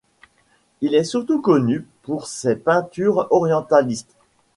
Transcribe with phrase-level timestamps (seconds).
[0.81, 4.15] Il est surtout connu pour ses peintures orientalistes.